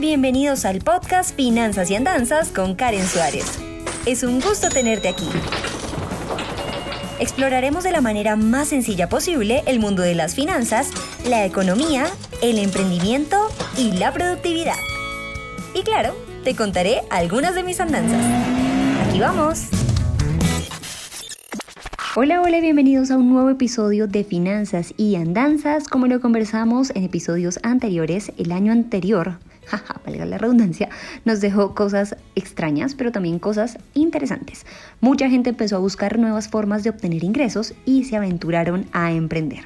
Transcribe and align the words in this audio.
bienvenidos 0.00 0.64
al 0.64 0.80
podcast 0.80 1.36
Finanzas 1.36 1.90
y 1.90 1.94
Andanzas 1.94 2.48
con 2.48 2.74
Karen 2.74 3.06
Suárez. 3.06 3.58
Es 4.06 4.22
un 4.22 4.40
gusto 4.40 4.68
tenerte 4.68 5.08
aquí. 5.08 5.28
Exploraremos 7.20 7.84
de 7.84 7.92
la 7.92 8.00
manera 8.00 8.34
más 8.34 8.68
sencilla 8.68 9.08
posible 9.08 9.62
el 9.66 9.78
mundo 9.78 10.02
de 10.02 10.14
las 10.14 10.34
finanzas, 10.34 10.90
la 11.28 11.44
economía, 11.44 12.06
el 12.42 12.58
emprendimiento 12.58 13.36
y 13.78 13.92
la 13.92 14.12
productividad. 14.12 14.78
Y 15.74 15.82
claro, 15.82 16.16
te 16.42 16.56
contaré 16.56 17.02
algunas 17.10 17.54
de 17.54 17.62
mis 17.62 17.78
andanzas. 17.78 18.20
Aquí 19.06 19.20
vamos. 19.20 19.68
Hola, 22.16 22.42
hola, 22.42 22.60
bienvenidos 22.60 23.10
a 23.10 23.16
un 23.16 23.30
nuevo 23.30 23.50
episodio 23.50 24.06
de 24.06 24.24
Finanzas 24.24 24.94
y 24.96 25.16
Andanzas. 25.16 25.88
Como 25.88 26.06
lo 26.06 26.20
conversamos 26.20 26.90
en 26.94 27.04
episodios 27.04 27.58
anteriores, 27.62 28.32
el 28.38 28.52
año 28.52 28.72
anterior, 28.72 29.38
jaja, 29.66 30.00
valga 30.04 30.24
la 30.24 30.38
redundancia, 30.38 30.88
nos 31.24 31.40
dejó 31.40 31.74
cosas 31.74 32.16
extrañas, 32.34 32.94
pero 32.94 33.12
también 33.12 33.38
cosas 33.38 33.78
interesantes. 33.94 34.66
Mucha 35.00 35.28
gente 35.28 35.50
empezó 35.50 35.76
a 35.76 35.80
buscar 35.80 36.18
nuevas 36.18 36.48
formas 36.48 36.84
de 36.84 36.90
obtener 36.90 37.24
ingresos 37.24 37.74
y 37.84 38.04
se 38.04 38.16
aventuraron 38.16 38.86
a 38.92 39.12
emprender. 39.12 39.64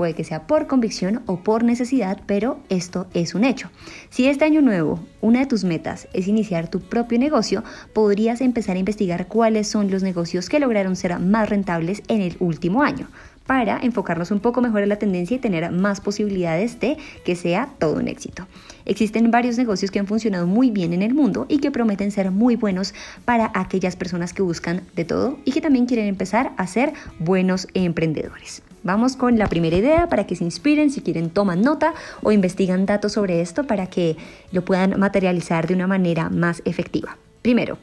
Puede 0.00 0.14
que 0.14 0.24
sea 0.24 0.46
por 0.46 0.66
convicción 0.66 1.20
o 1.26 1.40
por 1.40 1.62
necesidad, 1.62 2.22
pero 2.24 2.60
esto 2.70 3.06
es 3.12 3.34
un 3.34 3.44
hecho. 3.44 3.70
Si 4.08 4.26
este 4.28 4.46
año 4.46 4.62
nuevo 4.62 5.04
una 5.20 5.40
de 5.40 5.46
tus 5.46 5.62
metas 5.62 6.08
es 6.14 6.26
iniciar 6.26 6.68
tu 6.68 6.80
propio 6.80 7.18
negocio, 7.18 7.64
podrías 7.92 8.40
empezar 8.40 8.76
a 8.76 8.78
investigar 8.78 9.26
cuáles 9.26 9.68
son 9.68 9.90
los 9.90 10.02
negocios 10.02 10.48
que 10.48 10.58
lograron 10.58 10.96
ser 10.96 11.18
más 11.18 11.50
rentables 11.50 12.02
en 12.08 12.22
el 12.22 12.36
último 12.40 12.82
año 12.82 13.08
para 13.46 13.78
enfocarnos 13.82 14.30
un 14.30 14.40
poco 14.40 14.60
mejor 14.60 14.82
en 14.82 14.88
la 14.88 14.98
tendencia 14.98 15.36
y 15.36 15.40
tener 15.40 15.70
más 15.72 16.00
posibilidades 16.00 16.78
de 16.80 16.96
que 17.24 17.34
sea 17.34 17.68
todo 17.78 17.96
un 17.96 18.08
éxito. 18.08 18.46
Existen 18.84 19.30
varios 19.30 19.58
negocios 19.58 19.90
que 19.90 19.98
han 19.98 20.06
funcionado 20.06 20.46
muy 20.46 20.70
bien 20.70 20.92
en 20.92 21.02
el 21.02 21.14
mundo 21.14 21.46
y 21.48 21.58
que 21.58 21.70
prometen 21.70 22.10
ser 22.10 22.30
muy 22.30 22.56
buenos 22.56 22.94
para 23.24 23.50
aquellas 23.54 23.96
personas 23.96 24.32
que 24.32 24.42
buscan 24.42 24.82
de 24.94 25.04
todo 25.04 25.38
y 25.44 25.52
que 25.52 25.60
también 25.60 25.86
quieren 25.86 26.06
empezar 26.06 26.52
a 26.56 26.66
ser 26.66 26.92
buenos 27.18 27.66
emprendedores. 27.74 28.62
Vamos 28.82 29.16
con 29.16 29.38
la 29.38 29.46
primera 29.46 29.76
idea 29.76 30.08
para 30.08 30.26
que 30.26 30.36
se 30.36 30.44
inspiren, 30.44 30.90
si 30.90 31.02
quieren 31.02 31.28
toman 31.28 31.60
nota 31.60 31.92
o 32.22 32.32
investigan 32.32 32.86
datos 32.86 33.12
sobre 33.12 33.42
esto 33.42 33.64
para 33.66 33.88
que 33.88 34.16
lo 34.52 34.64
puedan 34.64 34.98
materializar 34.98 35.66
de 35.66 35.74
una 35.74 35.86
manera 35.86 36.30
más 36.30 36.62
efectiva. 36.64 37.18
Primero, 37.42 37.78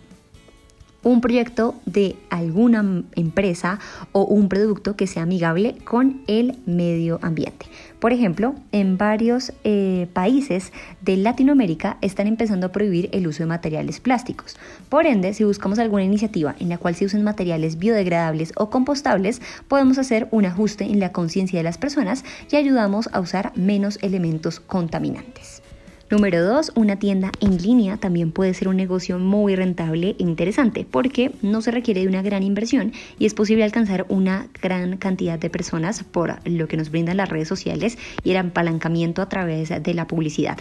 un 1.03 1.21
proyecto 1.21 1.75
de 1.85 2.15
alguna 2.29 3.03
empresa 3.15 3.79
o 4.11 4.23
un 4.23 4.49
producto 4.49 4.95
que 4.95 5.07
sea 5.07 5.23
amigable 5.23 5.77
con 5.83 6.21
el 6.27 6.57
medio 6.65 7.19
ambiente. 7.21 7.67
Por 7.99 8.13
ejemplo, 8.13 8.55
en 8.71 8.97
varios 8.97 9.53
eh, 9.63 10.07
países 10.13 10.71
de 11.01 11.17
Latinoamérica 11.17 11.97
están 12.01 12.27
empezando 12.27 12.67
a 12.67 12.71
prohibir 12.71 13.09
el 13.11 13.27
uso 13.27 13.43
de 13.43 13.47
materiales 13.47 13.99
plásticos. 13.99 14.57
Por 14.89 15.07
ende, 15.07 15.33
si 15.33 15.43
buscamos 15.43 15.79
alguna 15.79 16.03
iniciativa 16.03 16.55
en 16.59 16.69
la 16.69 16.77
cual 16.77 16.95
se 16.95 17.05
usen 17.05 17.23
materiales 17.23 17.77
biodegradables 17.77 18.53
o 18.55 18.69
compostables, 18.69 19.41
podemos 19.67 19.97
hacer 19.97 20.27
un 20.31 20.45
ajuste 20.45 20.83
en 20.83 20.99
la 20.99 21.11
conciencia 21.11 21.59
de 21.59 21.63
las 21.63 21.77
personas 21.77 22.23
y 22.51 22.55
ayudamos 22.55 23.09
a 23.13 23.19
usar 23.19 23.51
menos 23.55 23.97
elementos 24.01 24.59
contaminantes. 24.59 25.61
Número 26.09 26.41
2, 26.41 26.71
una 26.75 26.99
tienda 26.99 27.33
en 27.41 27.57
línea 27.57 27.97
también 27.97 28.31
puede 28.31 28.53
ser 28.53 28.69
un 28.69 28.77
negocio 28.77 29.19
muy 29.19 29.57
rentable 29.57 30.15
e 30.17 30.23
interesante 30.23 30.87
porque 30.89 31.31
no 31.41 31.61
se 31.61 31.71
requiere 31.71 31.99
de 31.99 32.07
una 32.07 32.21
gran 32.21 32.43
inversión 32.43 32.93
y 33.19 33.25
es 33.25 33.33
posible 33.33 33.65
alcanzar 33.65 34.05
una 34.07 34.47
gran 34.61 34.95
cantidad 34.95 35.37
de 35.37 35.49
personas 35.49 36.05
por 36.05 36.35
lo 36.45 36.69
que 36.69 36.77
nos 36.77 36.91
brindan 36.91 37.17
las 37.17 37.27
redes 37.27 37.49
sociales 37.49 37.97
y 38.23 38.31
el 38.31 38.37
apalancamiento 38.37 39.21
a 39.21 39.27
través 39.27 39.67
de 39.83 39.93
la 39.93 40.07
publicidad. 40.07 40.57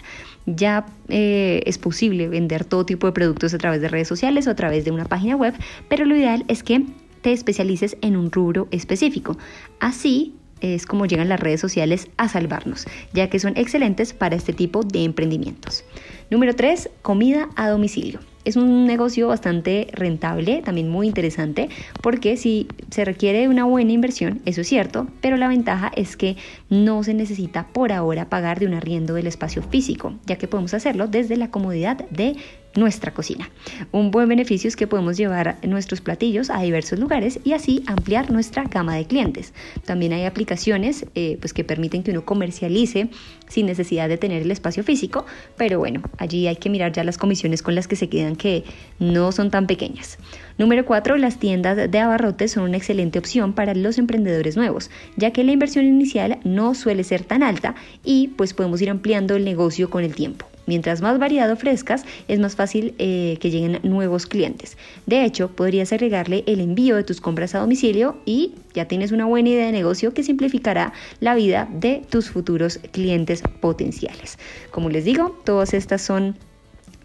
Ya 0.46 0.86
eh, 1.08 1.62
es 1.64 1.78
posible 1.78 2.26
vender 2.28 2.64
todo 2.64 2.84
tipo 2.84 3.06
de 3.06 3.12
productos 3.12 3.54
a 3.54 3.58
través 3.58 3.80
de 3.80 3.88
redes 3.88 4.08
sociales 4.08 4.48
o 4.48 4.50
a 4.50 4.56
través 4.56 4.84
de 4.84 4.90
una 4.90 5.04
página 5.04 5.36
web, 5.36 5.54
pero 5.88 6.06
lo 6.06 6.16
ideal 6.16 6.44
es 6.48 6.64
que 6.64 6.84
te 7.20 7.30
especialices 7.32 7.96
en 8.00 8.16
un 8.16 8.32
rubro 8.32 8.66
específico. 8.72 9.38
Así 9.78 10.34
es 10.60 10.86
como 10.86 11.06
llegan 11.06 11.28
las 11.28 11.40
redes 11.40 11.60
sociales 11.60 12.08
a 12.16 12.28
salvarnos, 12.28 12.86
ya 13.12 13.28
que 13.28 13.38
son 13.38 13.56
excelentes 13.56 14.12
para 14.12 14.36
este 14.36 14.52
tipo 14.52 14.82
de 14.82 15.04
emprendimientos. 15.04 15.84
Número 16.30 16.54
3, 16.54 16.90
comida 17.02 17.48
a 17.56 17.68
domicilio. 17.68 18.20
Es 18.46 18.54
un 18.54 18.86
negocio 18.86 19.26
bastante 19.26 19.88
rentable, 19.92 20.62
también 20.64 20.88
muy 20.88 21.08
interesante, 21.08 21.68
porque 22.00 22.36
si 22.36 22.68
se 22.90 23.04
requiere 23.04 23.48
una 23.48 23.64
buena 23.64 23.90
inversión, 23.90 24.40
eso 24.44 24.60
es 24.60 24.68
cierto, 24.68 25.08
pero 25.20 25.36
la 25.36 25.48
ventaja 25.48 25.90
es 25.96 26.16
que 26.16 26.36
no 26.70 27.02
se 27.02 27.12
necesita 27.12 27.66
por 27.66 27.90
ahora 27.90 28.28
pagar 28.28 28.60
de 28.60 28.66
un 28.66 28.74
arriendo 28.74 29.14
del 29.14 29.26
espacio 29.26 29.64
físico, 29.64 30.14
ya 30.26 30.36
que 30.36 30.46
podemos 30.46 30.74
hacerlo 30.74 31.08
desde 31.08 31.36
la 31.36 31.50
comodidad 31.50 32.08
de 32.10 32.36
nuestra 32.76 33.12
cocina. 33.12 33.50
Un 33.92 34.10
buen 34.10 34.28
beneficio 34.28 34.68
es 34.68 34.76
que 34.76 34.86
podemos 34.86 35.16
llevar 35.16 35.56
nuestros 35.62 36.00
platillos 36.00 36.50
a 36.50 36.60
diversos 36.60 36.98
lugares 36.98 37.40
y 37.44 37.52
así 37.52 37.82
ampliar 37.86 38.30
nuestra 38.30 38.64
gama 38.64 38.94
de 38.94 39.06
clientes. 39.06 39.52
También 39.84 40.12
hay 40.12 40.24
aplicaciones 40.24 41.06
eh, 41.14 41.38
pues 41.40 41.52
que 41.52 41.64
permiten 41.64 42.02
que 42.02 42.10
uno 42.10 42.24
comercialice 42.24 43.08
sin 43.48 43.66
necesidad 43.66 44.08
de 44.08 44.18
tener 44.18 44.42
el 44.42 44.50
espacio 44.50 44.84
físico, 44.84 45.24
pero 45.56 45.78
bueno, 45.78 46.02
allí 46.18 46.46
hay 46.46 46.56
que 46.56 46.70
mirar 46.70 46.92
ya 46.92 47.04
las 47.04 47.18
comisiones 47.18 47.62
con 47.62 47.74
las 47.74 47.88
que 47.88 47.96
se 47.96 48.08
quedan 48.08 48.35
que 48.36 48.64
no 48.98 49.32
son 49.32 49.50
tan 49.50 49.66
pequeñas. 49.66 50.18
Número 50.58 50.86
4. 50.86 51.16
Las 51.16 51.38
tiendas 51.38 51.90
de 51.90 51.98
abarrotes 51.98 52.52
son 52.52 52.64
una 52.64 52.76
excelente 52.76 53.18
opción 53.18 53.52
para 53.52 53.74
los 53.74 53.98
emprendedores 53.98 54.56
nuevos, 54.56 54.90
ya 55.16 55.32
que 55.32 55.44
la 55.44 55.52
inversión 55.52 55.84
inicial 55.84 56.38
no 56.44 56.74
suele 56.74 57.04
ser 57.04 57.24
tan 57.24 57.42
alta 57.42 57.74
y 58.04 58.28
pues 58.28 58.54
podemos 58.54 58.80
ir 58.80 58.90
ampliando 58.90 59.36
el 59.36 59.44
negocio 59.44 59.90
con 59.90 60.02
el 60.02 60.14
tiempo. 60.14 60.46
Mientras 60.66 61.00
más 61.00 61.18
variedad 61.18 61.50
ofrezcas, 61.50 62.04
es 62.26 62.40
más 62.40 62.56
fácil 62.56 62.94
eh, 62.98 63.38
que 63.40 63.50
lleguen 63.50 63.78
nuevos 63.84 64.26
clientes. 64.26 64.76
De 65.06 65.24
hecho, 65.24 65.48
podrías 65.48 65.92
agregarle 65.92 66.42
el 66.46 66.60
envío 66.60 66.96
de 66.96 67.04
tus 67.04 67.20
compras 67.20 67.54
a 67.54 67.60
domicilio 67.60 68.16
y 68.24 68.54
ya 68.74 68.86
tienes 68.86 69.12
una 69.12 69.26
buena 69.26 69.50
idea 69.50 69.66
de 69.66 69.72
negocio 69.72 70.12
que 70.12 70.24
simplificará 70.24 70.92
la 71.20 71.36
vida 71.36 71.68
de 71.72 72.02
tus 72.10 72.30
futuros 72.30 72.80
clientes 72.90 73.42
potenciales. 73.60 74.38
Como 74.72 74.90
les 74.90 75.04
digo, 75.04 75.40
todas 75.44 75.72
estas 75.72 76.02
son 76.02 76.36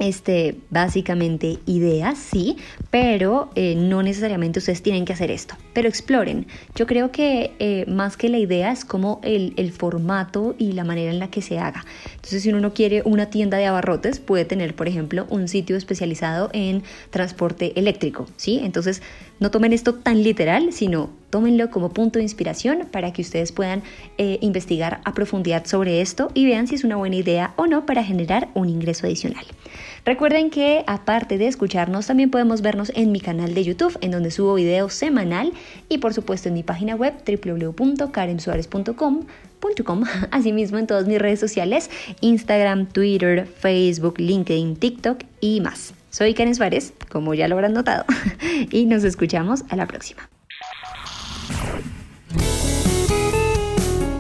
este, 0.01 0.57
básicamente 0.71 1.59
ideas, 1.67 2.17
sí, 2.17 2.57
pero 2.89 3.51
eh, 3.53 3.75
no 3.75 4.01
necesariamente 4.01 4.57
ustedes 4.57 4.81
tienen 4.81 5.05
que 5.05 5.13
hacer 5.13 5.29
esto, 5.29 5.55
pero 5.73 5.87
exploren. 5.87 6.47
Yo 6.73 6.87
creo 6.87 7.11
que 7.11 7.51
eh, 7.59 7.85
más 7.87 8.17
que 8.17 8.27
la 8.27 8.39
idea 8.39 8.71
es 8.71 8.83
como 8.83 9.21
el, 9.23 9.53
el, 9.57 9.71
formato 9.71 10.55
y 10.57 10.71
la 10.71 10.83
manera 10.83 11.11
en 11.11 11.19
la 11.19 11.29
que 11.29 11.43
se 11.43 11.59
haga. 11.59 11.85
Entonces, 12.15 12.41
si 12.41 12.49
uno 12.49 12.59
no 12.59 12.73
quiere 12.73 13.03
una 13.05 13.27
tienda 13.27 13.59
de 13.59 13.67
abarrotes, 13.67 14.19
puede 14.19 14.43
tener, 14.43 14.75
por 14.75 14.87
ejemplo, 14.87 15.27
un 15.29 15.47
sitio 15.47 15.77
especializado 15.77 16.49
en 16.51 16.81
transporte 17.11 17.79
eléctrico, 17.79 18.25
¿sí? 18.37 18.59
Entonces, 18.63 19.03
no 19.39 19.51
tomen 19.51 19.71
esto 19.71 19.93
tan 19.93 20.23
literal, 20.23 20.73
sino 20.73 21.11
tómenlo 21.31 21.71
como 21.71 21.89
punto 21.89 22.19
de 22.19 22.23
inspiración 22.23 22.87
para 22.91 23.11
que 23.11 23.23
ustedes 23.23 23.51
puedan 23.51 23.81
eh, 24.19 24.37
investigar 24.41 25.01
a 25.03 25.15
profundidad 25.15 25.65
sobre 25.65 26.01
esto 26.01 26.29
y 26.35 26.45
vean 26.45 26.67
si 26.67 26.75
es 26.75 26.83
una 26.83 26.97
buena 26.97 27.15
idea 27.15 27.55
o 27.55 27.65
no 27.65 27.87
para 27.87 28.03
generar 28.03 28.49
un 28.53 28.69
ingreso 28.69 29.07
adicional. 29.07 29.45
Recuerden 30.05 30.51
que 30.51 30.83
aparte 30.87 31.37
de 31.37 31.47
escucharnos, 31.47 32.07
también 32.07 32.29
podemos 32.29 32.61
vernos 32.61 32.91
en 32.95 33.11
mi 33.11 33.19
canal 33.19 33.53
de 33.53 33.63
YouTube, 33.63 33.97
en 34.01 34.11
donde 34.11 34.31
subo 34.31 34.55
videos 34.55 34.93
semanal 34.93 35.53
y 35.89 35.97
por 35.97 36.13
supuesto 36.13 36.47
en 36.49 36.55
mi 36.55 36.63
página 36.63 36.95
web 36.95 37.13
www.karensuarez.com 37.25 39.25
asimismo 40.31 40.77
en 40.77 40.87
todas 40.87 41.07
mis 41.07 41.19
redes 41.19 41.39
sociales, 41.39 41.89
Instagram, 42.21 42.87
Twitter, 42.87 43.47
Facebook, 43.47 44.15
LinkedIn, 44.17 44.75
TikTok 44.75 45.23
y 45.39 45.61
más. 45.61 45.93
Soy 46.09 46.33
Karen 46.33 46.55
Suárez, 46.55 46.93
como 47.09 47.33
ya 47.33 47.47
lo 47.47 47.55
habrán 47.55 47.73
notado, 47.73 48.05
y 48.71 48.85
nos 48.85 49.03
escuchamos 49.03 49.63
a 49.69 49.75
la 49.75 49.85
próxima. 49.85 50.29